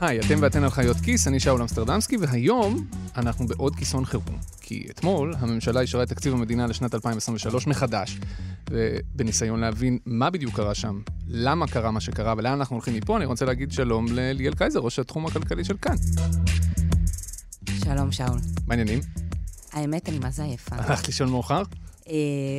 [0.00, 2.86] היי, אתם ואתן על חיות כיס, אני שאול אמסטרדמסקי, והיום
[3.16, 4.38] אנחנו בעוד כיסון חירום.
[4.60, 8.18] כי אתמול הממשלה אישרה את תקציב המדינה לשנת 2023 מחדש,
[8.70, 13.24] ובניסיון להבין מה בדיוק קרה שם, למה קרה מה שקרה ולאן אנחנו הולכים מפה, אני
[13.24, 15.96] רוצה להגיד שלום לליאל קייזר, ראש התחום הכלכלי של כאן.
[17.84, 18.38] שלום, שאול.
[18.66, 19.00] מה העניינים?
[19.72, 20.76] האמת, אני מה זה עייפה.
[20.76, 21.62] הלכת לישון מאוחר?
[22.08, 22.14] אה,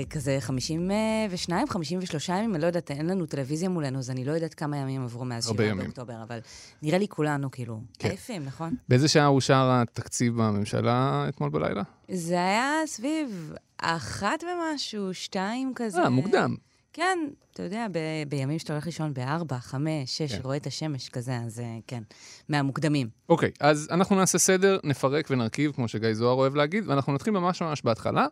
[0.09, 4.53] כזה 52, 53 ימים, אני לא יודעת, אין לנו טלוויזיה מולנו, אז אני לא יודעת
[4.53, 5.83] כמה ימים עברו מאז הרבה 7 ימים.
[5.83, 6.39] באוקטובר, אבל
[6.81, 8.09] נראה לי כולנו, כאילו, כן.
[8.09, 8.75] עייפים, נכון?
[8.89, 11.83] באיזה שעה אושר התקציב בממשלה אתמול בלילה?
[12.11, 16.01] זה היה סביב אחת ומשהו, שתיים כזה.
[16.01, 16.55] אה, מוקדם.
[16.93, 17.19] כן,
[17.53, 20.39] אתה יודע, ב- בימים שאתה הולך לישון בארבע, חמש, שש, כן.
[20.43, 22.03] רואה את השמש כזה, אז אה, כן,
[22.49, 23.09] מהמוקדמים.
[23.29, 27.61] אוקיי, אז אנחנו נעשה סדר, נפרק ונרכיב, כמו שגיא זוהר אוהב להגיד, ואנחנו נתחיל ממש
[27.61, 28.25] ממש בהתחלה,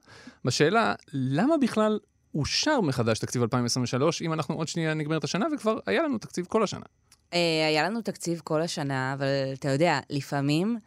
[0.45, 1.99] בשאלה, למה בכלל
[2.35, 6.45] אושר מחדש תקציב 2023, אם אנחנו עוד שנייה נגמר את השנה, וכבר היה לנו תקציב
[6.45, 6.85] כל השנה.
[7.33, 10.77] אה, היה לנו תקציב כל השנה, אבל אתה יודע, לפעמים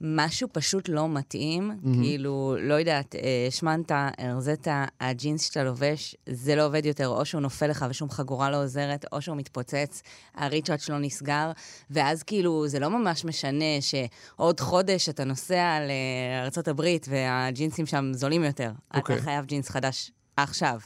[0.00, 2.02] משהו פשוט לא מתאים, מהמם.
[2.02, 4.66] כאילו, לא יודעת, אה, השמנת, הרזית,
[5.00, 9.04] הג'ינס שאתה לובש, זה לא עובד יותר, או שהוא נופל לך ושום חגורה לא עוזרת,
[9.12, 10.02] או שהוא מתפוצץ,
[10.34, 11.52] הריצ'רץ' שלו נסגר,
[11.90, 18.70] ואז כאילו, זה לא ממש משנה שעוד חודש אתה נוסע לארה"ב והג'ינסים שם זולים יותר.
[18.94, 19.16] אוקיי.
[19.16, 20.80] אתה חייב ג'ינס חדש עכשיו.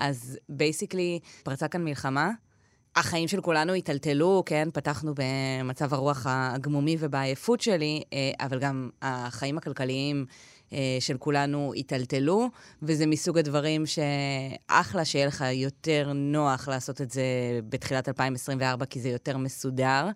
[0.00, 2.30] אז basically, פרצה כאן מלחמה.
[2.96, 4.68] החיים של כולנו היטלטלו, כן?
[4.72, 10.26] פתחנו במצב הרוח הגמומי ובעייפות שלי, אה, אבל גם החיים הכלכליים
[10.72, 12.48] אה, של כולנו היטלטלו,
[12.82, 17.22] וזה מסוג הדברים שאחלה שיהיה לך יותר נוח לעשות את זה
[17.68, 20.08] בתחילת 2024, כי זה יותר מסודר.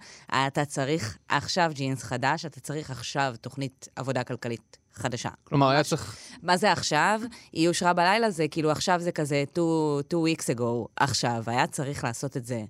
[0.47, 5.30] אתה צריך עכשיו ג'ינס חדש, אתה צריך עכשיו תוכנית עבודה כלכלית חדשה.
[5.45, 6.17] כלומר, היה צריך...
[6.42, 7.20] מה זה עכשיו?
[7.53, 11.42] היא אושרה בלילה, זה כאילו עכשיו זה כזה two, two weeks ago עכשיו.
[11.47, 12.64] היה צריך לעשות את זה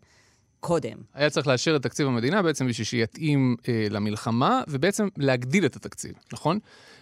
[0.63, 0.97] קודם.
[1.15, 6.13] היה צריך לאשר את תקציב המדינה בעצם בשביל שיתאים אה, למלחמה, ובעצם להגדיל את התקציב,
[6.33, 6.59] נכון?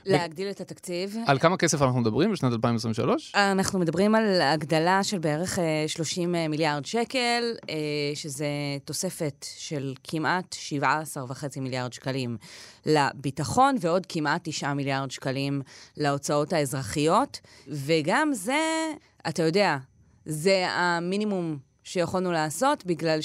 [0.07, 1.17] להגדיל את התקציב.
[1.27, 3.33] על כמה כסף אנחנו מדברים בשנת 2023?
[3.35, 7.77] אנחנו מדברים על הגדלה של בערך אה, 30 מיליארד שקל, אה,
[8.15, 8.47] שזה
[8.85, 12.37] תוספת של כמעט 17.5 מיליארד שקלים
[12.87, 15.63] לביטחון, ועוד כמעט 9 מיליארד שקלים
[15.97, 17.41] להוצאות האזרחיות.
[17.69, 18.93] וגם זה,
[19.29, 19.77] אתה יודע,
[20.25, 23.19] זה המינימום שיכולנו לעשות, בגלל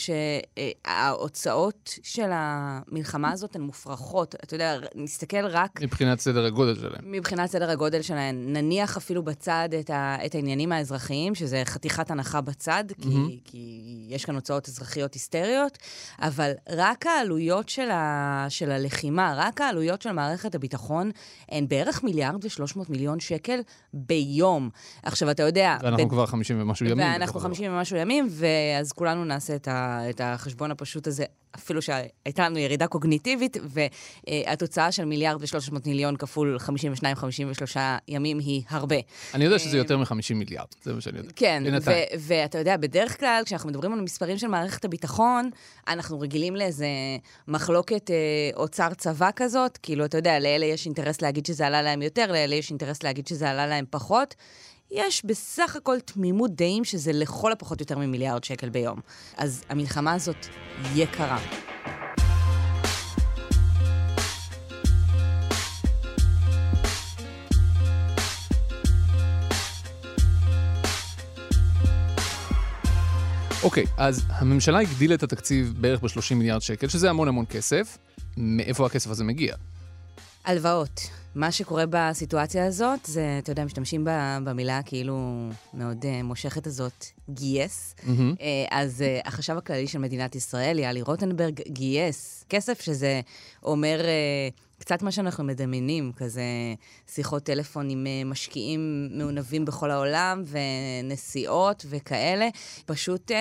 [0.85, 4.35] שההוצאות של המלחמה הזאת הן מופרכות.
[4.35, 7.11] אתה יודע, נסתכל רק מבחינת סדר הגודל שלהם.
[7.11, 12.41] מבחינת סדר הגודל שלהן, נניח אפילו בצד את, ה, את העניינים האזרחיים, שזה חתיכת הנחה
[12.41, 13.29] בצד, כי, מהמם.
[13.45, 15.77] כי יש כאן הוצאות אזרחיות היסטריות,
[16.19, 21.11] אבל רק העלויות של, ה, של הלחימה, רק העלויות של מערכת הביטחון,
[21.49, 23.59] הן בערך מיליארד ושלוש מאות מיליון שקל
[23.93, 24.69] ביום.
[25.03, 25.77] עכשיו, אתה יודע...
[25.81, 27.05] ואנחנו ב- כבר 50 ומשהו ימים.
[27.05, 31.25] ואנחנו בתוך 50 ומשהו ימים, ואז כולנו נעשה את, ה, את החשבון הפשוט הזה,
[31.56, 36.57] אפילו שהייתה לנו ירידה קוגניטיבית, והתוצאה של מיליארד ושלוש מאות מיליון כפול
[37.73, 38.95] 52-53 ימים היא הרבה.
[39.34, 41.29] אני יודע שזה יותר מ-50 מיליארד, זה מה שאני יודע.
[41.35, 41.63] כן,
[42.19, 45.50] ואתה יודע, בדרך כלל, כשאנחנו מדברים על מספרים של מערכת הביטחון,
[45.88, 46.88] אנחנו רגילים לאיזה
[47.47, 48.16] מחלוקת אה,
[48.55, 52.55] אוצר צבא כזאת, כאילו, אתה יודע, לאלה יש אינטרס להגיד שזה עלה להם יותר, לאלה
[52.55, 54.35] יש אינטרס להגיד שזה עלה להם פחות.
[54.91, 59.00] יש בסך הכל תמימות דעים שזה לכל הפחות יותר ממיליארד שקל ביום.
[59.38, 60.35] אז המלחמה הזאת
[60.96, 61.40] יקרה.
[73.63, 77.97] אוקיי, אז הממשלה הגדילה את התקציב בערך ב-30 מיליארד שקל, שזה המון המון כסף.
[78.38, 79.56] מאיפה הכסף הזה מגיע?
[80.46, 81.02] הלוואות.
[81.35, 84.07] מה שקורה בסיטואציה הזאת, זה, אתה יודע, משתמשים
[84.44, 87.96] במילה כאילו מאוד uh, מושכת הזאת, גייס.
[88.00, 88.40] Uh,
[88.72, 93.22] אז uh, החשב הכללי של מדינת ישראל, יאלי רוטנברג, גייס כסף, שזה
[93.64, 94.02] אומר
[94.79, 96.43] קצת מה שאנחנו מדמיינים, כזה
[97.08, 102.49] שיחות טלפון עם משקיעים מעונבים בכל העולם, ונסיעות וכאלה.
[102.85, 103.31] פשוט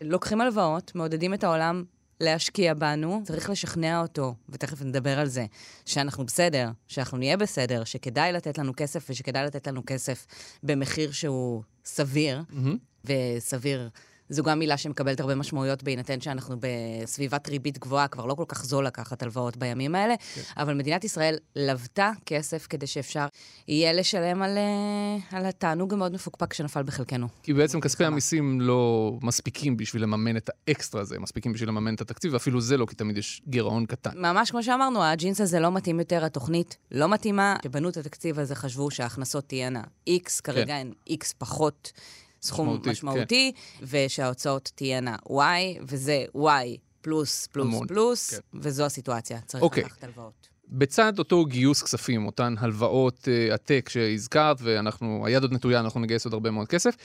[0.00, 1.84] לוקחים הלוואות, מעודדים את העולם
[2.20, 5.46] להשקיע בנו, צריך לשכנע אותו, ותכף נדבר על זה,
[5.86, 10.26] שאנחנו בסדר, שאנחנו נהיה בסדר, שכדאי לתת לנו כסף ושכדאי לתת לנו כסף
[10.62, 12.76] במחיר שהוא סביר, מהמם.
[13.04, 13.88] וסביר
[14.32, 18.64] זו גם מילה שמקבלת הרבה משמעויות בהינתן שאנחנו בסביבת ריבית גבוהה, כבר לא כל כך
[18.64, 20.40] זול לקחת הלוואות בימים האלה, כן.
[20.56, 23.26] אבל מדינת ישראל לוותה כסף כדי שאפשר
[23.68, 27.26] יהיה לשלם על, אה, על התענוג המאוד מפוקפק שנפל בחלקנו.
[27.42, 32.00] כי בעצם כספי המיסים לא מספיקים בשביל לממן את האקסטרה הזה, מספיקים בשביל לממן את
[32.00, 34.10] התקציב, ואפילו זה לא, כי תמיד יש גירעון קטן.
[34.14, 37.56] ממש כמו שאמרנו, הג'ינס הזה לא מתאים יותר, התוכנית לא מתאימה.
[37.60, 40.72] כשבנו את התקציב הזה חשבו שההכנסות תהיינה X, כרגע כן.
[40.72, 41.92] הן X פחות
[42.42, 43.84] סכום משמעותי, משמעותי כן.
[43.90, 48.38] ושההוצאות תהיינה Y, וזה Y פלוס, פלוס, המון, פלוס, כן.
[48.54, 49.84] וזו הסיטואציה, צריך אוקיי.
[49.84, 50.48] לקחת הלוואות.
[50.68, 56.24] בצד אותו גיוס כספים, אותן הלוואות uh, עתק שהזכרת, ואנחנו, היד עוד נטויה, אנחנו נגייס
[56.24, 56.96] עוד הרבה מאוד כסף,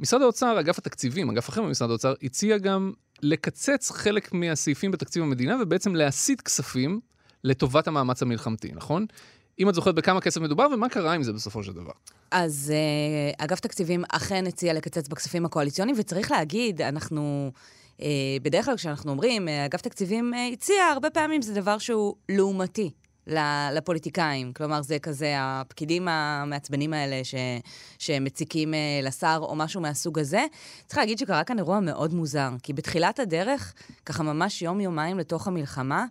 [0.00, 2.92] משרד האוצר, אגף התקציבים, אגף אחר במשרד האוצר, הציע גם
[3.22, 7.00] לקצץ חלק מהסעיפים בתקציב המדינה ובעצם להסיט כספים
[7.44, 9.06] לטובת המאמץ המלחמתי, נכון?
[9.58, 11.92] אם את זוכרת בכמה כסף מדובר ומה קרה עם זה בסופו של דבר.
[12.30, 17.52] אז uh, אגף תקציבים אכן הציע לקצץ בכספים הקואליציוניים, וצריך להגיד, אנחנו...
[17.96, 18.02] Uh,
[18.42, 22.90] בדרך כלל כשאנחנו אומרים, uh, אגף תקציבים הציע, הרבה פעמים זה דבר שהוא לעומתי.
[23.72, 24.52] לפוליטיקאים.
[24.52, 27.34] כלומר, זה כזה הפקידים המעצבנים האלה ש,
[27.98, 30.46] שמציקים לשר או משהו מהסוג הזה.
[30.86, 33.74] צריך להגיד שקרה כאן אירוע מאוד מוזר, כי בתחילת הדרך,
[34.04, 36.04] ככה ממש יום-יומיים לתוך המלחמה,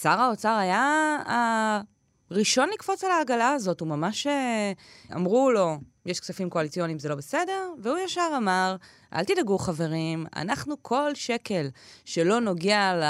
[0.00, 1.82] שר האוצר היה
[2.30, 4.26] ראשון לקפוץ על העגלה הזאת, הוא ממש...
[4.26, 4.72] אה,
[5.14, 8.76] אמרו לו, יש כספים קואליציוניים, זה לא בסדר, והוא ישר אמר,
[9.12, 11.68] אל תדאגו חברים, אנחנו כל שקל
[12.04, 13.00] שלא נוגע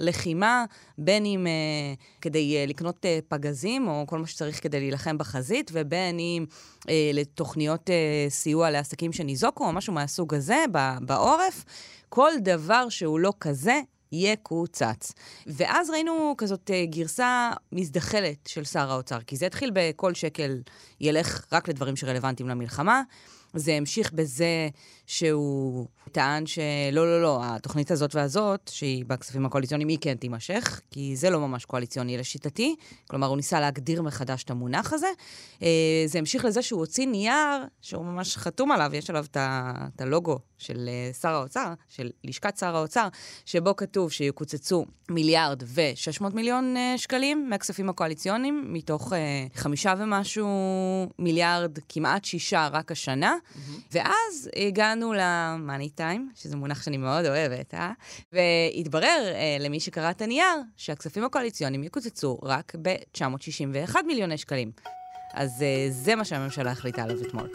[0.00, 0.64] ללחימה,
[0.98, 5.70] בין אם uh, כדי uh, לקנות uh, פגזים או כל מה שצריך כדי להילחם בחזית,
[5.74, 6.46] ובין אם
[6.80, 10.64] uh, לתוכניות uh, סיוע לעסקים שניזוקו או משהו מהסוג הזה
[11.00, 11.64] בעורף,
[12.08, 13.80] כל דבר שהוא לא כזה,
[14.16, 15.12] יקוצץ.
[15.46, 20.62] ואז ראינו כזאת אה, גרסה מזדחלת של שר האוצר, כי זה התחיל בכל שקל
[21.00, 23.02] ילך רק לדברים שרלוונטיים למלחמה.
[23.56, 24.68] זה המשיך בזה
[25.06, 26.62] שהוא טען שלא,
[26.92, 31.64] לא, לא, התוכנית הזאת והזאת, שהיא בכספים הקואליציוניים, היא כן תימשך, כי זה לא ממש
[31.64, 32.76] קואליציוני לשיטתי.
[33.10, 35.06] כלומר, הוא ניסה להגדיר מחדש את המונח הזה.
[35.62, 40.38] אה, זה המשיך לזה שהוא הוציא נייר, שהוא ממש חתום עליו, יש עליו את הלוגו
[40.58, 43.08] של אה, שר האוצר, של לשכת שר האוצר,
[43.44, 49.12] שבו כתוב שיקוצצו מיליארד ו-600 מיליון uh, שקלים מהכספים הקואליציוניים, מתוך
[49.54, 50.48] חמישה ומשהו
[51.18, 53.34] מיליארד, כמעט שישה רק השנה.
[53.54, 53.80] Mm-hmm.
[53.92, 57.92] ואז הגענו למאני טיים, שזה מונח שאני מאוד אוהבת, אה?
[58.32, 64.70] והתברר uh, למי שקרא את הנייר, שהכספים הקואליציוניים יקוצצו רק ב-961 מיליוני שקלים.
[65.34, 67.48] אז uh, זה מה שהממשלה החליטה עליו אתמול.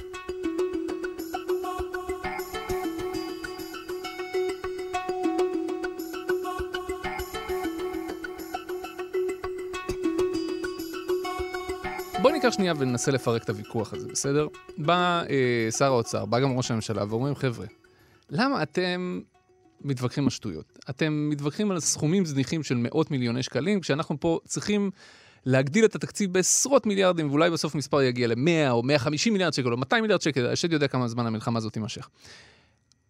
[12.21, 14.47] בוא ניקח שנייה וננסה לפרק את הוויכוח הזה, בסדר?
[14.77, 17.65] בא אה, שר האוצר, בא גם ראש הממשלה, ואומרים, חבר'ה,
[18.29, 19.21] למה אתם
[19.81, 20.79] מתווכחים על שטויות?
[20.89, 24.91] אתם מתווכחים על סכומים זניחים של מאות מיליוני שקלים, כשאנחנו פה צריכים
[25.45, 29.77] להגדיל את התקציב בעשרות מיליארדים, ואולי בסוף מספר יגיע ל-100 או 150 מיליארד שקל או
[29.77, 32.09] 200 מיליארד שקל, השד יודע כמה זמן המלחמה הזאת תימשך.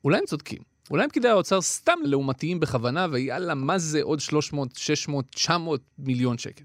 [0.03, 0.59] אולי הם צודקים.
[0.91, 6.63] אולי פקידי האוצר סתם לעומתיים בכוונה, ויאללה, מה זה עוד 300, 600, 900 מיליון שקל?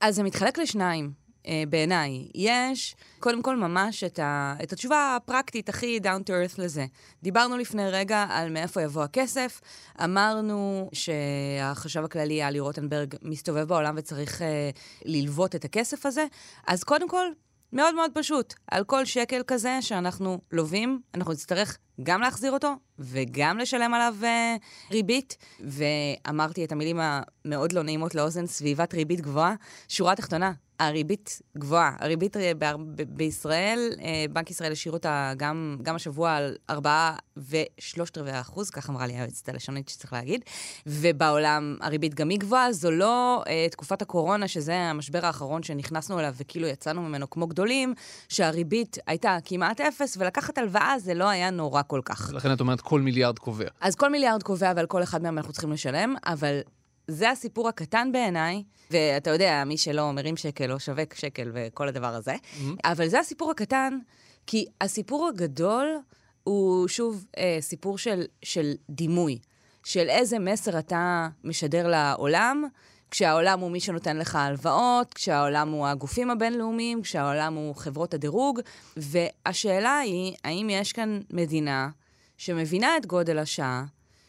[0.00, 1.25] אז זה מתחלק לשניים.
[1.48, 2.28] אה, בעיניי.
[2.34, 6.86] יש, קודם כל, ממש את, ה, את התשובה הפרקטית הכי down to earth לזה.
[7.22, 9.60] דיברנו לפני רגע על מאיפה יבוא הכסף.
[10.04, 14.70] אמרנו שהחשב הכללי, אלי רוטנברג, מסתובב בעולם וצריך אה,
[15.04, 16.26] ללוות את הכסף הזה.
[16.66, 17.26] אז קודם כל,
[17.72, 18.54] מאוד מאוד פשוט.
[18.70, 24.92] על כל שקל כזה שאנחנו לווים, אנחנו נצטרך גם להחזיר אותו וגם לשלם עליו uh,
[24.92, 25.36] ריבית.
[25.60, 29.54] ואמרתי את המילים המאוד לא נעימות לאוזן, סביבת ריבית גבוהה.
[29.88, 31.96] שורה תחתונה, הריבית גבוהה.
[31.98, 32.64] הריבית ב-
[32.94, 38.70] ב- בישראל, אה, בנק ישראל השאיר אותה גם, גם השבוע על 4 ושלושת רבעי האחוז,
[38.70, 40.40] כך אמרה לי היועצת הלשונית שצריך להגיד,
[40.86, 42.72] ובעולם הריבית גם היא גבוהה.
[42.72, 47.94] זו לא אה, תקופת הקורונה, שזה המשבר האחרון שנכנסנו אליו וכאילו יצאנו ממנו כמו גדולים,
[48.28, 52.30] שהריבית הייתה כמעט אפס, ולקחת הלוואה זה לא היה נורא כל כך.
[52.34, 53.68] לכן את אומרת כל מיליארד קובע.
[53.80, 56.60] אז כל מיליארד קובע, ועל כל אחד מהם אנחנו צריכים לשלם, אבל
[57.08, 62.14] זה הסיפור הקטן בעיניי, ואתה יודע, מי שלא מרים שקל או שווק שקל וכל הדבר
[62.14, 62.64] הזה, mm-hmm.
[62.84, 63.98] אבל זה הסיפור הקטן,
[64.46, 65.98] כי הסיפור הגדול
[66.44, 69.38] הוא שוב אה, סיפור של, של דימוי,
[69.84, 72.64] של איזה מסר אתה משדר לעולם,
[73.10, 78.60] כשהעולם הוא מי שנותן לך הלוואות, כשהעולם הוא הגופים הבינלאומיים, כשהעולם הוא חברות הדירוג,
[78.96, 81.88] והשאלה היא, האם יש כאן מדינה
[82.36, 83.84] שמבינה את גודל השעה,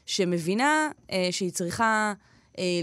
[0.06, 2.14] שמבינה אה, שהיא צריכה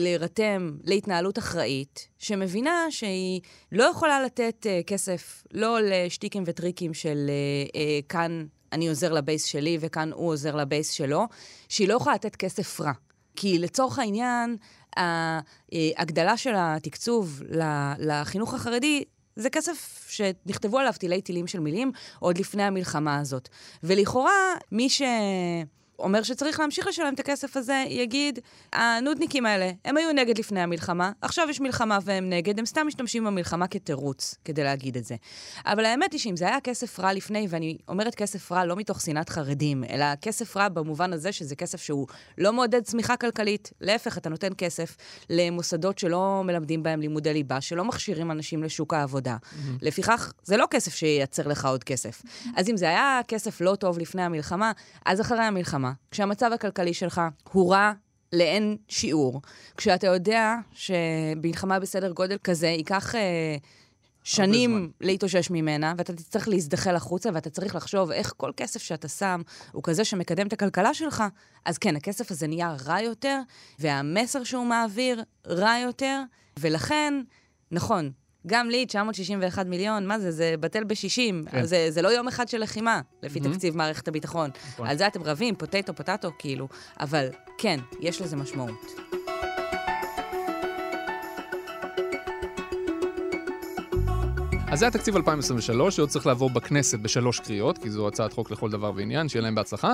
[0.00, 3.40] להירתם להתנהלות אחראית, שמבינה שהיא
[3.72, 9.44] לא יכולה לתת אה, כסף לא לשטיקים וטריקים של אה, אה, כאן אני עוזר לבייס
[9.44, 11.24] שלי וכאן הוא עוזר לבייס שלו,
[11.68, 12.92] שהיא לא יכולה לתת כסף רע.
[13.36, 14.56] כי לצורך העניין,
[14.96, 17.42] ההגדלה של התקצוב
[17.98, 19.04] לחינוך החרדי
[19.36, 23.48] זה כסף שנכתבו עליו תילי תילים של מילים עוד לפני המלחמה הזאת.
[23.82, 25.02] ולכאורה, מי ש...
[25.98, 28.38] אומר שצריך להמשיך לשלם את הכסף הזה, יגיד,
[28.72, 33.24] הנודניקים האלה, הם היו נגד לפני המלחמה, עכשיו יש מלחמה והם נגד, הם סתם משתמשים
[33.24, 35.16] במלחמה כתירוץ כדי להגיד את זה.
[35.66, 39.00] אבל האמת היא שאם זה היה כסף רע לפני, ואני אומרת כסף רע לא מתוך
[39.00, 42.06] שנאת חרדים, אלא כסף רע במובן הזה שזה כסף שהוא
[42.38, 44.96] לא מעודד צמיחה כלכלית, להפך, אתה נותן כסף
[45.30, 49.36] למוסדות שלא מלמדים בהם לימודי ליבה, שלא מכשירים אנשים לשוק העבודה.
[49.42, 49.56] Mm-hmm.
[49.82, 52.22] לפיכך, זה לא כסף שייצר לך עוד כסף.
[52.56, 54.72] אז אם זה היה כסף לא טוב לפני המלחמה,
[55.06, 57.20] אז אחרי המלחמה, מלחמה, כשהמצב הכלכלי שלך
[57.52, 57.92] הוא רע
[58.32, 59.40] לאין שיעור,
[59.76, 63.14] כשאתה יודע שמלחמה בסדר גודל כזה ייקח...
[63.14, 63.56] אה,
[64.26, 69.42] שנים להתאושש ממנה, ואתה תצטרך להזדחל החוצה, ואתה צריך לחשוב איך כל כסף שאתה שם
[69.72, 71.24] הוא כזה שמקדם את הכלכלה שלך,
[71.64, 73.40] אז כן, הכסף הזה נהיה רע יותר,
[73.78, 76.22] והמסר שהוא מעביר רע יותר,
[76.58, 77.14] ולכן,
[77.70, 78.10] נכון,
[78.46, 80.30] גם לי, 961 מיליון, מה זה?
[80.30, 81.50] זה בטל ב-60.
[81.50, 81.64] כן.
[81.64, 83.52] זה, זה לא יום אחד של לחימה, לפי mm-hmm.
[83.52, 84.50] תקציב מערכת הביטחון.
[84.72, 84.86] נכון.
[84.86, 86.68] על זה אתם רבים, פוטטו, פוטטו, כאילו.
[87.00, 88.94] אבל כן, יש לזה משמעות.
[94.68, 98.70] אז זה התקציב 2023, שעוד צריך לעבור בכנסת בשלוש קריאות, כי זו הצעת חוק לכל
[98.70, 99.92] דבר ועניין, שיהיה להם בהצלחה.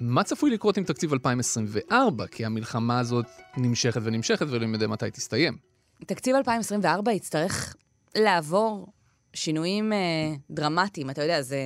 [0.00, 2.26] מה צפוי לקרות עם תקציב 2024?
[2.26, 5.69] כי המלחמה הזאת נמשכת ונמשכת, ולא יודע מתי תסתיים.
[6.06, 7.76] תקציב 2024 יצטרך
[8.16, 8.86] לעבור
[9.34, 9.98] שינויים אה,
[10.50, 11.10] דרמטיים.
[11.10, 11.58] אתה יודע, זה,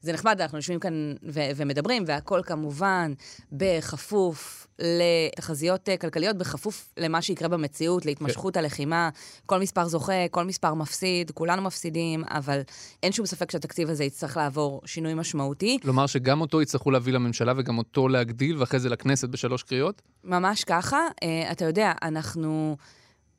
[0.00, 3.12] זה נחמד, אנחנו יושבים כאן ו- ומדברים, והכל כמובן
[3.52, 8.60] בכפוף לתחזיות אה, כלכליות, בכפוף למה שיקרה במציאות, להתמשכות כן.
[8.60, 9.08] הלחימה.
[9.46, 12.60] כל מספר זוכה, כל מספר מפסיד, כולנו מפסידים, אבל
[13.02, 15.78] אין שום ספק שהתקציב הזה יצטרך לעבור שינוי משמעותי.
[15.82, 20.02] כלומר שגם אותו יצטרכו להביא לממשלה וגם אותו להגדיל, ואחרי זה לכנסת בשלוש קריאות?
[20.24, 20.98] ממש ככה.
[21.24, 22.76] Uh, אתה יודע, אנחנו...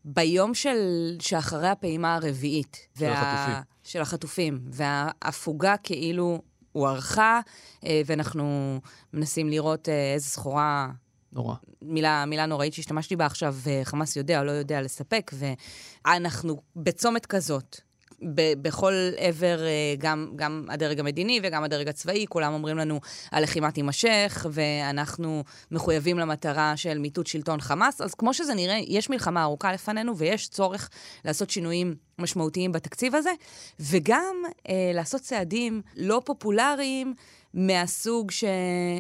[0.06, 0.78] ביום של,
[1.20, 2.88] שאחרי הפעימה הרביעית.
[2.98, 3.12] של וה...
[3.12, 3.64] החטופים.
[3.84, 4.62] של החטופים.
[4.72, 6.42] וההפוגה כאילו
[6.72, 7.40] הוארכה,
[7.86, 8.80] אה, ואנחנו
[9.14, 10.92] מנסים לראות אה, איזה סחורה...
[11.34, 11.56] נורא.
[11.82, 17.82] מילה, מילה נוראית שהשתמשתי בה עכשיו, חמאס יודע או לא יודע לספק, ואנחנו בצומת כזאת,
[18.24, 23.00] ב- בכל עבר, אה, גם, גם הדרג המדיני וגם הדרג הצבאי, כולם אומרים לנו,
[23.32, 28.02] הלחימה תימשך, ואנחנו מחויבים למטרה של מיטוט שלטון חמאס.
[28.02, 30.90] אז כמו שזה נראה, יש מלחמה ארוכה לפנינו, ויש צורך
[31.26, 33.32] לעשות שינויים משמעותיים בתקציב הזה,
[33.80, 34.36] וגם
[34.70, 37.14] אה, לעשות צעדים לא פופולריים.
[37.54, 38.44] מהסוג ש...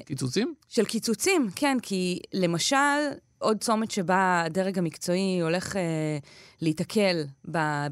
[0.06, 0.54] קיצוצים?
[0.70, 2.76] של קיצוצים, כן, כי למשל,
[3.42, 5.82] עוד צומת שבה הדרג המקצועי הולך אה,
[6.62, 7.24] להיתקל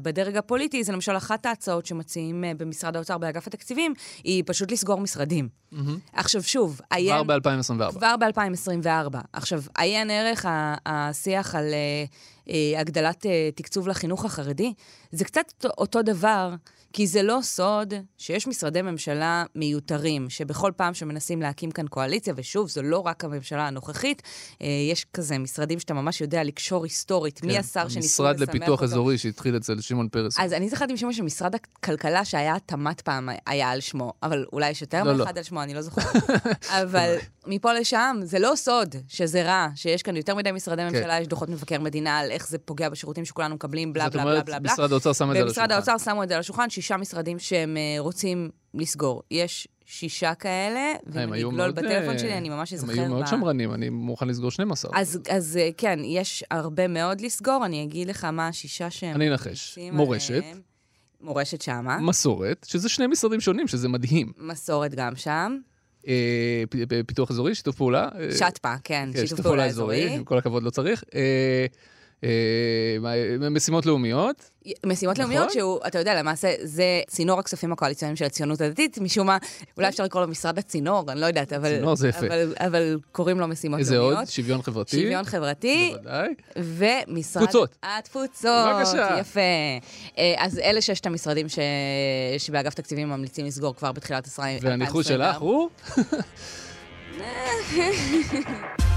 [0.02, 5.00] בדרג הפוליטי, זה למשל אחת ההצעות שמציעים אה, במשרד האוצר באגף התקציבים, היא פשוט לסגור
[5.00, 5.48] משרדים.
[5.72, 5.76] Mm-hmm.
[6.12, 7.24] עכשיו שוב, עיין...
[7.24, 7.92] כבר ב-2024.
[7.92, 9.18] כבר ב-2024.
[9.32, 10.46] עכשיו, עיין ערך
[10.86, 12.04] השיח על אה,
[12.50, 14.72] אה, הגדלת אה, תקצוב לחינוך החרדי,
[15.12, 16.54] זה קצת אותו דבר.
[16.92, 22.68] כי זה לא סוד שיש משרדי ממשלה מיותרים, שבכל פעם שמנסים להקים כאן קואליציה, ושוב,
[22.68, 24.22] זו לא רק הממשלה הנוכחית,
[24.62, 28.28] אה, יש כזה משרדים שאתה ממש יודע לקשור היסטורית, כן, מי השר שניסו לסמך אותו.
[28.28, 30.38] המשרד לפיתוח אזורי שהתחיל אצל שמעון פרס.
[30.38, 34.82] אז אני זכרתי משום שמשרד הכלכלה שהיה תמ"ת פעם היה על שמו, אבל אולי יש
[34.82, 35.18] יותר לא, לא.
[35.18, 35.38] מאחד לא.
[35.38, 36.30] על שמו, אני לא זוכרת.
[36.82, 37.16] אבל
[37.46, 40.96] מפה לשם, זה לא סוד שזה רע, שיש כאן יותר מדי משרדי כן.
[40.96, 44.42] ממשלה, יש דוחות מבקר מדינה על איך זה פוגע בשירותים שכולנו מקבלים, בלה בלה בלה
[44.42, 44.58] בלה.
[44.60, 44.92] משרד
[45.72, 46.70] האוצר שם את זה על השולחן.
[46.80, 49.22] שישה משרדים שהם uh, רוצים לסגור.
[49.30, 52.92] יש שישה כאלה, ואם אני אגלול בטלפון שלי, אני ממש אזכר...
[52.92, 54.90] הם היו מאוד שמרנים, אני מוכן לסגור 12.
[54.94, 59.16] אז, אה, כן, יש הרבה מאוד לסגור, אני אגיד לך מה השישה שהם...
[59.16, 59.78] אני אנחש.
[59.92, 60.44] מורשת.
[61.20, 61.98] מורשת שמה.
[61.98, 64.32] מסורת, שזה שני משרדים שונים, שזה מדהים.
[64.38, 65.58] מסורת גם שם.
[66.08, 66.64] אה,
[67.06, 68.08] פיתוח אזורי, שיתוף פעולה.
[68.38, 70.14] שטפה, כן, כן שיתוף פעולה אזורי.
[70.14, 71.04] עם כל הכבוד, לא צריך.
[72.24, 72.28] אה,
[73.50, 74.50] משימות לאומיות.
[74.86, 75.32] משימות נכון?
[75.32, 79.38] לאומיות שהוא, אתה יודע, למעשה זה צינור הכספים הקואליציוניים של הציונות הדתית, משום מה,
[79.76, 81.76] אולי אפשר לקרוא לו משרד הצינור, אני לא יודעת, אבל...
[81.76, 82.26] צינור זה יפה.
[82.26, 84.12] אבל, אבל קוראים לו משימות איזה לאומיות.
[84.12, 84.28] איזה עוד?
[84.30, 84.96] שוויון חברתי.
[85.00, 85.92] שוויון חברתי.
[85.96, 86.28] בוודאי.
[86.56, 87.42] ומשרד...
[87.42, 87.76] תפוצות.
[87.82, 88.76] התפוצות.
[88.76, 89.16] בבקשה.
[89.20, 89.40] יפה.
[90.18, 91.58] אה, אז אלה ששת המשרדים ש...
[92.38, 94.70] שבאגף תקציבים ממליצים לסגור כבר בתחילת 2024.
[94.70, 95.68] והניחוש שלך הוא?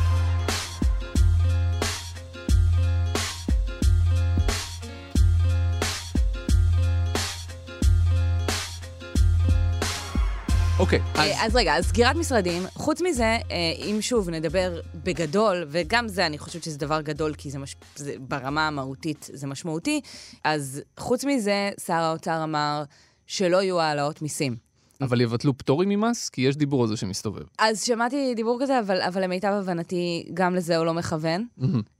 [10.80, 11.00] אוקיי.
[11.00, 11.32] Okay, אז...
[11.42, 13.39] אז רגע, אז סגירת משרדים, חוץ מזה, אה,
[13.77, 17.75] אם שוב נדבר בגדול, וגם זה, אני חושבת שזה דבר גדול, כי זה, מש...
[17.96, 20.01] זה ברמה המהותית זה משמעותי,
[20.44, 22.84] אז חוץ מזה, שר האוצר אמר
[23.27, 24.73] שלא יהיו העלאות מיסים.
[25.01, 26.29] אבל יבטלו פטורים ממס?
[26.29, 27.41] כי יש דיבור על זה שמסתובב.
[27.59, 31.45] אז שמעתי דיבור כזה, אבל, אבל למיטב הבנתי, גם לזה הוא לא מכוון.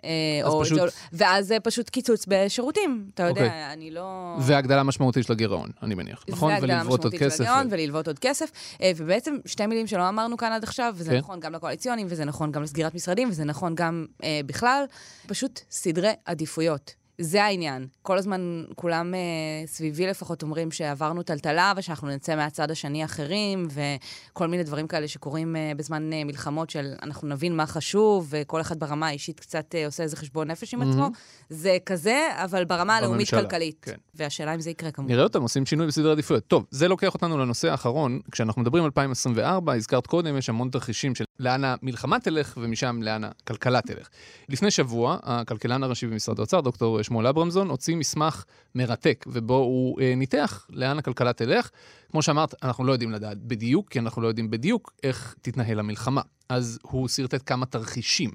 [0.04, 0.10] אה,
[0.46, 3.06] אז או פשוט- זה- ואז זה פשוט קיצוץ בשירותים.
[3.14, 3.74] אתה יודע, אוקיי.
[3.74, 4.38] אני לא...
[4.42, 6.52] והגדלה משמעותית של הגירעון, אני מניח, נכון?
[6.52, 7.38] והגדלה וללוות עוד משמעותית כסף.
[7.38, 8.52] של הגירעון וללוות עוד כסף.
[8.82, 11.18] אה, ובעצם שתי מילים שלא אמרנו כאן עד עכשיו, וזה כן.
[11.18, 14.84] נכון גם לקואליציונים, וזה נכון גם לסגירת משרדים, וזה נכון גם אה, בכלל,
[15.28, 16.94] פשוט סדרי עדיפויות.
[17.18, 17.88] זה העניין.
[18.02, 19.20] כל הזמן כולם אה,
[19.68, 25.56] סביבי לפחות אומרים שעברנו טלטלה ושאנחנו נצא מהצד השני אחרים, וכל מיני דברים כאלה שקורים
[25.56, 29.86] אה, בזמן אה, מלחמות של אנחנו נבין מה חשוב, וכל אחד ברמה האישית קצת אה,
[29.86, 31.10] עושה איזה חשבון נפש עם עצמו.
[31.50, 33.80] זה כזה, אבל ברמה הלאומית בממשלה, כלכלית.
[33.82, 33.96] כן.
[34.16, 35.12] והשאלה אם זה יקרה כמובן.
[35.12, 36.48] נראה אותם עושים שינוי בסדרי עדיפויות.
[36.48, 38.20] טוב, זה לוקח אותנו לנושא האחרון.
[38.32, 43.24] כשאנחנו מדברים על 2024, הזכרת קודם, יש המון תרחישים של לאן המלחמה תלך ומשם לאן
[43.24, 44.10] הכלכלה תלך.
[44.50, 48.44] לפני שבוע, הכלכלן הראשי במשרד האוצר, דוקטור שמואל אברמזון, הוציא מסמך
[48.76, 51.70] מרתק, ובו הוא אה, ניתח לאן הכלכלה תלך.
[52.12, 56.22] כמו שאמרת, אנחנו לא יודעים לדעת בדיוק, כי אנחנו לא יודעים בדיוק איך תתנהל המלחמה.
[56.50, 58.32] אז הוא שרטט כמה תרחישים.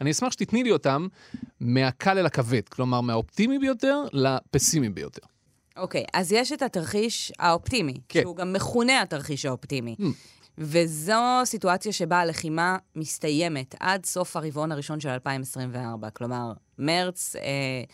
[0.00, 1.06] אני אשמח שתתני לי אותם
[1.60, 5.22] מהקל אל הכבד, כלומר, מהאופטימי ביותר לפסימי ביותר.
[5.76, 8.00] אוקיי, אז יש את התרחיש האופטימי, כן.
[8.08, 8.22] כן.
[8.22, 9.96] שהוא גם מכונה התרחיש האופטימי.
[10.00, 10.04] Mm.
[10.58, 16.10] וזו סיטואציה שבה הלחימה מסתיימת עד סוף הרבעון הראשון של 2024.
[16.10, 17.42] כלומר, מרץ, אה,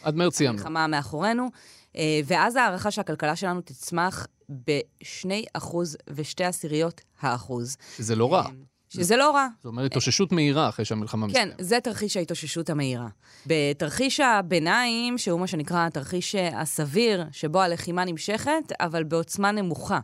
[0.02, 0.58] עד מרץ סיימנו.
[0.58, 1.50] המלחמה מאחורינו,
[1.96, 4.26] אה, ואז ההערכה שהכלכלה שלנו תצמח
[4.66, 5.76] ב-2%
[6.10, 7.76] ושתי עשיריות האחוז.
[7.96, 8.44] שזה לא רע.
[8.44, 8.50] אה,
[8.88, 9.48] שזה לא רע.
[9.56, 11.54] זאת אומרת, התאוששות מהירה אחרי שהמלחמה כן, מסתיימת.
[11.58, 13.08] זה תרחיש ההתאוששות המהירה.
[13.46, 20.00] בתרחיש הביניים, שהוא מה שנקרא התרחיש הסביר, שבו הלחימה נמשכת, אבל בעוצמה נמוכה,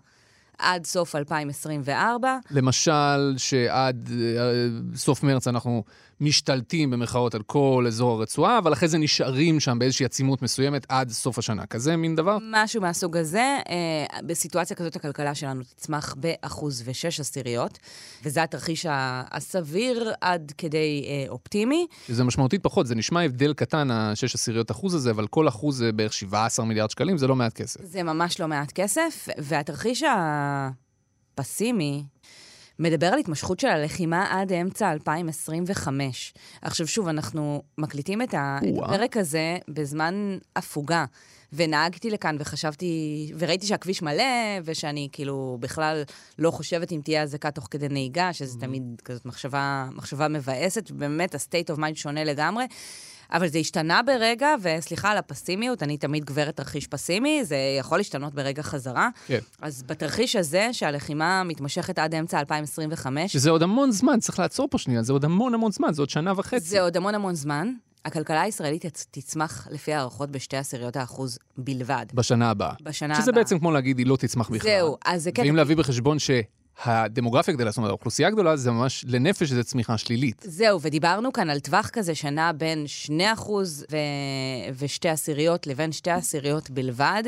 [0.59, 4.11] עד סוף 2024, למשל, שעד
[4.95, 5.85] סוף מרץ אנחנו
[6.21, 11.11] משתלטים במרכאות על כל אזור הרצועה, אבל אחרי זה נשארים שם באיזושהי עצימות מסוימת עד
[11.11, 11.67] סוף השנה.
[11.67, 12.39] כזה מין דבר?
[12.51, 13.59] משהו מהסוג הזה.
[13.69, 17.79] אה, בסיטואציה כזאת הכלכלה שלנו תצמח באחוז ושש עשיריות,
[18.25, 18.87] וזה התרחיש
[19.31, 21.87] הסביר עד כדי אה, אופטימי.
[22.07, 25.93] שזה משמעותית פחות, זה נשמע הבדל קטן, ה-6 עשיריות אחוז הזה, אבל כל אחוז זה
[25.93, 27.81] בערך 17 מיליארד שקלים, זה לא מעט כסף.
[27.85, 30.05] זה ממש לא מעט כסף, והתרחיש
[31.39, 32.05] הפסימי
[32.81, 36.35] מדבר על התמשכות של הלחימה עד אמצע 2025.
[36.63, 38.35] עכשיו שוב, אנחנו מקליטים את.
[38.35, 41.05] הפרק הזה בזמן הפוגה.
[41.53, 44.25] ונהגתי לכאן וחשבתי, וראיתי שהכביש מלא,
[44.65, 46.03] ושאני כאילו בכלל
[46.39, 51.35] לא חושבת אם תהיה אזעקה תוך כדי נהיגה, שזה תמיד כזאת מחשבה, מחשבה מבאסת, ובאמת
[51.35, 52.65] ה-state of mind שונה לגמרי.
[53.33, 58.35] אבל זה השתנה ברגע, וסליחה על הפסימיות, אני תמיד גברת תרחיש פסימי, זה יכול להשתנות
[58.35, 59.09] ברגע חזרה.
[59.27, 59.39] כן.
[59.63, 64.79] אז בתרחיש הזה, שהלחימה מתמשכת עד אמצע 2025, שזה עוד המון זמן, צריך לעצור פה
[64.79, 66.61] שנייה, זה עוד המון המון זמן, זה עוד שנה וחצי.
[66.61, 67.73] זה עוד המון המון זמן.
[68.05, 72.07] הכלכלה הישראלית תצ- תצמח לפי הערכות בשתי עשיריות האחוז בלבד.
[72.15, 72.73] בשנה הבאה.
[72.83, 73.43] בשנה שזה הבאה.
[73.43, 74.71] בעצם כמו להגיד, היא לא תצמח בכלל.
[74.71, 75.43] זהו, אז זה כן...
[75.47, 76.19] ואם להביא בחשבון
[76.85, 80.45] שהדמוגרפיה גדלה, זאת אומרת, האוכלוסייה גדולה, זה ממש לנפש זה צמיחה שלילית.
[80.49, 83.51] זהו, ודיברנו כאן על טווח כזה שנע בין 2%
[83.91, 83.97] ו...
[84.79, 87.23] ושתי עשיריות לבין שתי עשיריות בלבד.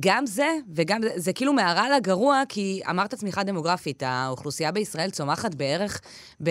[0.00, 5.54] גם זה, וגם זה, זה כאילו מהרע לגרוע, כי אמרת צמיחה דמוגרפית, האוכלוסייה בישראל צומחת
[5.54, 6.00] בערך
[6.42, 6.50] ב-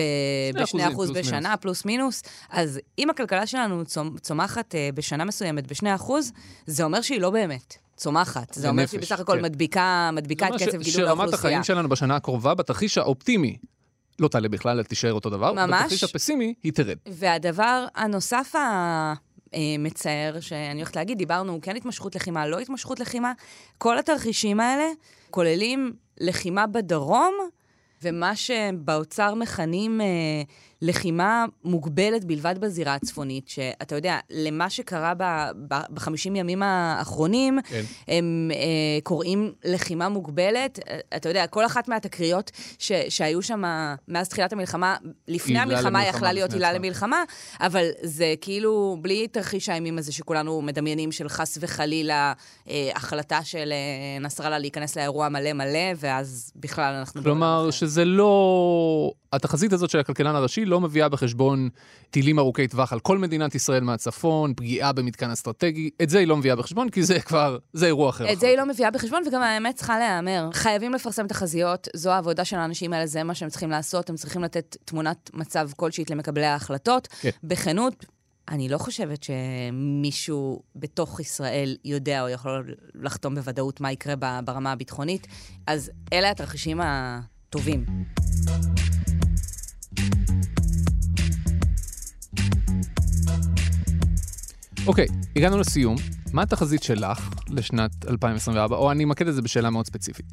[0.64, 1.60] שני אחוזים, ב-2% פלוס בשנה, מינוס.
[1.60, 6.10] פלוס מינוס, אז אם הכלכלה שלנו צומ- צומחת אה, בשנה מסוימת ב-2%,
[6.66, 8.54] זה אומר שהיא לא באמת צומחת.
[8.54, 9.42] זה אומר שהיא בסך הכל כן.
[9.42, 11.34] מדביקה, מדביקה את קצב ש- גידול שרמת האוכלוסייה.
[11.34, 13.56] החיים שלנו בשנה הקרובה, בתרחיש האופטימי,
[14.18, 15.52] לא תעלה בכלל, תישאר אותו דבר.
[15.52, 15.80] ממש.
[15.80, 16.96] בתרחיש הפסימי, היא תרד.
[17.06, 18.54] והדבר הנוסף
[19.52, 23.32] המצער, שאני הולכת להגיד, דיברנו, כן התמשכות לחימה, לא התמשכות לחימה,
[23.78, 24.84] כל התרחישים האלה
[25.30, 27.34] כוללים לחימה בדרום,
[28.02, 30.06] ומה שבאוצר מכנים אה,
[30.82, 35.12] לחימה מוגבלת בלבד בזירה הצפונית, שאתה יודע, למה שקרה
[35.68, 37.82] בחמישים ימים האחרונים, כן.
[38.08, 38.58] הם אה,
[39.02, 40.78] קוראים לחימה מוגבלת.
[40.88, 43.62] אה, אתה יודע, כל אחת מהתקריות ש, שהיו שם
[44.08, 44.96] מאז תחילת המלחמה,
[45.28, 46.68] לפני המלחמה יכלה להיות עילה.
[46.72, 47.22] למלחמה,
[47.60, 52.32] אבל זה כאילו בלי תרחיש האימים הזה שכולנו מדמיינים של חס וחלילה
[52.68, 57.22] אה, החלטה של אה, נסראללה להיכנס לאירוע מלא מלא, ואז בכלל אנחנו...
[57.22, 57.70] בעולם כלומר.
[57.70, 59.12] שזה לא...
[59.32, 61.68] התחזית הזאת של הכלכלן הראשי לא מביאה בחשבון
[62.10, 66.36] טילים ארוכי טווח על כל מדינת ישראל מהצפון, פגיעה במתקן אסטרטגי, את זה היא לא
[66.36, 68.32] מביאה בחשבון, כי זה כבר, זה אירוע אחר.
[68.32, 70.48] את זה היא לא מביאה בחשבון, וגם האמת צריכה להיאמר.
[70.52, 74.42] חייבים לפרסם תחזיות, זו העבודה של האנשים האלה, זה מה שהם צריכים לעשות, הם צריכים
[74.42, 77.08] לתת תמונת מצב כלשהי למקבלי ההחלטות.
[77.20, 77.30] כן.
[77.42, 78.04] בכנות,
[78.48, 85.26] אני לא חושבת שמישהו בתוך ישראל יודע או יכול לחתום בוודאות מה יקרה ברמה הביטחונית,
[85.66, 87.84] אז אלה התרחישים הטובים.
[94.88, 95.96] אוקיי, הגענו לסיום.
[96.32, 98.76] מה התחזית שלך לשנת 2024?
[98.76, 100.26] או אני אמקד את זה בשאלה מאוד ספציפית.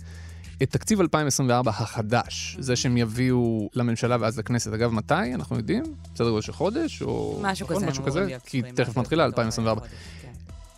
[0.64, 4.74] את תקציב 2024 החדש, זה שהם יביאו לממשלה ואז לכנסת.
[4.74, 5.34] אגב, מתי?
[5.34, 5.84] אנחנו יודעים?
[6.14, 7.02] בסדר גודל של חודש?
[7.02, 7.40] או...
[7.44, 7.78] משהו נכון?
[7.78, 8.28] כזה, משהו כזה?
[8.46, 9.82] כי תכף מתחילה אותו 2024.
[9.82, 10.32] בחודש, כן.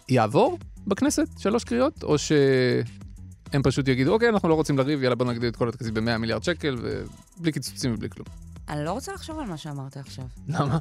[0.09, 5.25] יעבור בכנסת שלוש קריאות, או שהם פשוט יגידו, אוקיי, אנחנו לא רוצים לריב, יאללה, בוא
[5.25, 8.27] נגדיל את כל התקציב ב-100 מיליארד שקל, ובלי קיצוצים ובלי כלום.
[8.69, 10.25] אני לא רוצה לחשוב על מה שאמרת עכשיו.
[10.47, 10.77] למה?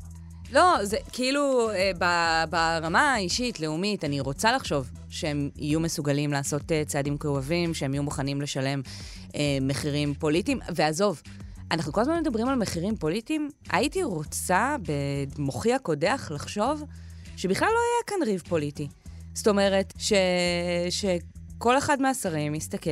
[0.53, 6.73] לא, זה כאילו, אה, ב- ברמה האישית, לאומית, אני רוצה לחשוב שהם יהיו מסוגלים לעשות
[6.73, 8.83] אה, צעדים כאובים, שהם יהיו מוכנים לשלם
[9.35, 10.61] אה, מחירים פוליטיים.
[10.75, 11.23] ועזוב,
[11.71, 13.51] אנחנו כל הזמן מדברים על מחירים פוליטיים.
[13.71, 14.77] הייתי רוצה,
[15.39, 16.85] במוחי הקודח, לחשוב
[17.37, 18.89] שבכלל לא היה כאן ריב פוליטי.
[19.35, 20.13] זאת אומרת, ש...
[21.57, 22.91] שכל אחד מהשרים יסתכל,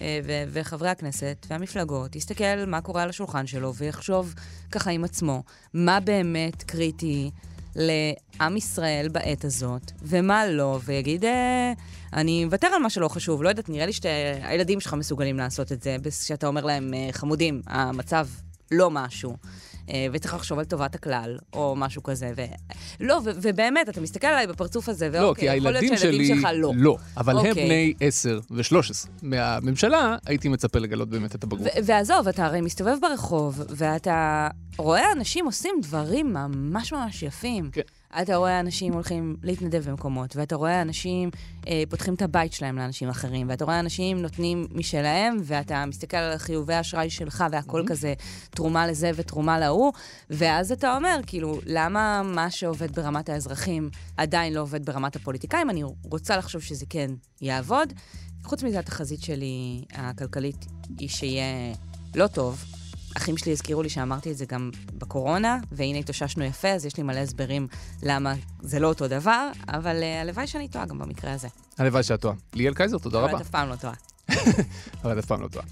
[0.00, 4.34] אה, ו- וחברי הכנסת והמפלגות, יסתכל מה קורה על השולחן שלו ויחשוב
[4.72, 5.42] ככה עם עצמו,
[5.74, 7.30] מה באמת קריטי
[7.76, 11.72] לעם ישראל בעת הזאת, ומה לא, ויגיד, אה,
[12.12, 13.42] אני מוותר על מה שלא חשוב.
[13.42, 17.62] לא יודעת, נראה לי שהילדים שלך מסוגלים לעשות את זה, כשאתה אומר להם, אה, חמודים,
[17.66, 18.28] המצב
[18.70, 19.36] לא משהו.
[19.90, 22.32] אה, וצריך לחשוב על טובת הכלל, או משהו כזה.
[22.36, 22.44] ו...
[23.00, 26.26] לא, ו- ובאמת, אתה מסתכל עליי בפרצוף הזה, לא, ואוקיי, כי יכול להיות הילדים שהילדים
[26.26, 26.36] שלי...
[26.36, 26.72] שלך לא.
[26.76, 27.64] לא, אבל הם אוקיי.
[27.64, 29.08] בני 10 ו-13.
[29.22, 31.72] מהממשלה הייתי מצפה לגלות באמת את הבגרות.
[31.84, 37.70] ועזוב, אתה הרי מסתובב ברחוב, ואתה רואה אנשים עושים דברים ממש ממש יפים.
[37.72, 37.80] כן.
[38.22, 41.30] אתה רואה אנשים הולכים להתנדב במקומות, ואתה רואה אנשים
[41.68, 46.38] אה, פותחים את הבית שלהם לאנשים אחרים, ואתה רואה אנשים נותנים משלהם, ואתה מסתכל על
[46.38, 47.86] חיובי האשראי שלך, והכל Mhm.
[47.88, 48.14] כזה
[48.50, 49.92] תרומה לזה ותרומה להוא,
[50.30, 55.70] ואז אתה אומר, כאילו, למה מה שעובד ברמת האזרחים עדיין לא עובד ברמת הפוליטיקאים?
[55.70, 57.92] אני רוצה לחשוב שזה כן יעבוד.
[58.44, 60.66] חוץ מזה, התחזית שלי, הכלכלית,
[60.98, 61.44] היא שיהיה
[62.14, 62.64] לא טוב.
[63.16, 67.02] אחים שלי הזכירו לי שאמרתי את זה גם בקורונה, והנה התאוששנו יפה, אז יש לי
[67.02, 67.68] מלא הסברים
[68.02, 71.48] למה זה לא אותו דבר, אבל uh, הלוואי שאני טועה גם במקרה הזה.
[71.78, 72.34] הלוואי שאת טועה.
[72.54, 73.36] ליאל קייזר, תודה אבל רבה.
[73.36, 73.94] את אף פעם לא טועה.
[75.04, 75.64] אבל אף פעם לא טועה.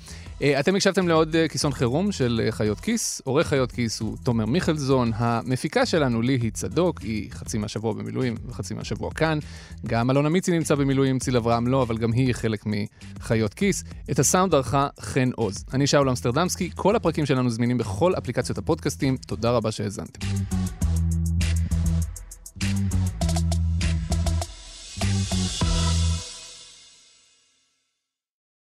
[0.43, 3.23] אה, אתם הקשבתם לעוד אה, כיסון חירום של אה, חיות כיס.
[3.25, 5.11] עורך חיות כיס הוא תומר מיכלזון.
[5.15, 9.39] המפיקה שלנו, ליהי צדוק, היא חצי מהשבוע במילואים וחצי מהשבוע כאן.
[9.87, 13.85] גם אלונה מיצי נמצא במילואים, ציל אברהם לא, אבל גם היא חלק מחיות כיס.
[14.11, 15.65] את הסאונד ערכה חן עוז.
[15.75, 19.17] אני שאול אמסטרדמסקי, כל הפרקים שלנו זמינים בכל אפליקציות הפודקאסטים.
[19.17, 20.21] תודה רבה שהאזנתם.